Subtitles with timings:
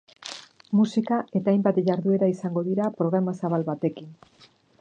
[0.79, 4.13] Musika eta hainbat jarduera izango dira programa zabal batekin.